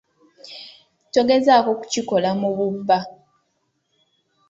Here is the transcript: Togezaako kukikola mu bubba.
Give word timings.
Togezaako 1.13 1.71
kukikola 1.79 2.29
mu 2.39 2.49
bubba. 2.57 2.97